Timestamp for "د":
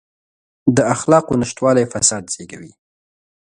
0.75-0.77